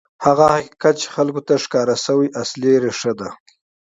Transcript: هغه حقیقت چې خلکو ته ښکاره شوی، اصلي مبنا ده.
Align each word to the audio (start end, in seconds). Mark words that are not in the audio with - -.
هغه 0.25 0.45
حقیقت 0.55 0.93
چې 1.01 1.07
خلکو 1.15 1.41
ته 1.47 1.53
ښکاره 1.63 1.95
شوی، 2.05 2.27
اصلي 2.41 2.73
مبنا 2.83 3.11
ده. 3.19 3.29